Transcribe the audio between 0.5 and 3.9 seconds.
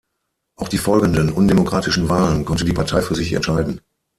Auch die folgenden, undemokratischen Wahlen konnte die Partei für sich entscheiden.